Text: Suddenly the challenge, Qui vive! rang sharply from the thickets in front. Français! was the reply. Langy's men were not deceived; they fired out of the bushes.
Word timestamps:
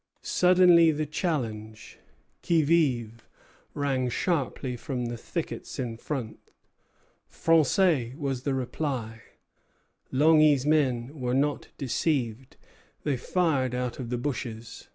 Suddenly 0.23 0.89
the 0.89 1.05
challenge, 1.05 1.99
Qui 2.43 2.63
vive! 2.63 3.27
rang 3.75 4.09
sharply 4.09 4.75
from 4.75 5.05
the 5.05 5.15
thickets 5.15 5.77
in 5.77 5.95
front. 5.95 6.39
Français! 7.31 8.17
was 8.17 8.41
the 8.41 8.55
reply. 8.55 9.21
Langy's 10.11 10.65
men 10.65 11.19
were 11.19 11.35
not 11.35 11.67
deceived; 11.77 12.57
they 13.03 13.15
fired 13.15 13.75
out 13.75 13.99
of 13.99 14.09
the 14.09 14.17
bushes. 14.17 14.87